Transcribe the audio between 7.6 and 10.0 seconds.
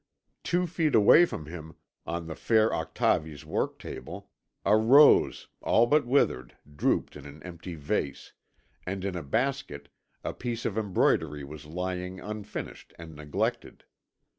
vase, and in a basket